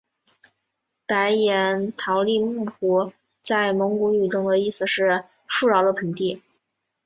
[1.05, 3.13] 白彦陶力木湖
[3.43, 6.41] 在蒙古语中的意思是富饶的盆地。